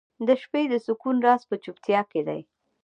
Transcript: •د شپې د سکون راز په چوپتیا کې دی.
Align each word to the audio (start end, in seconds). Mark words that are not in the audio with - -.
•د 0.27 0.29
شپې 0.41 0.63
د 0.71 0.73
سکون 0.85 1.15
راز 1.25 1.41
په 1.49 1.55
چوپتیا 1.63 2.01
کې 2.11 2.21
دی. 2.27 2.41